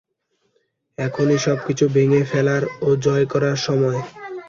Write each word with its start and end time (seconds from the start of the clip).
এখনই 0.97 1.39
সবকিছু 1.39 1.85
ভেঙে 1.93 2.21
ফেলার 2.23 2.63
ও 2.81 2.89
জয় 3.03 3.25
করার 3.33 3.57
সময়। 3.65 3.99